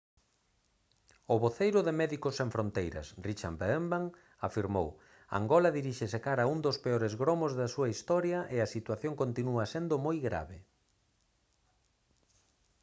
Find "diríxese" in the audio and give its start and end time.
5.77-6.17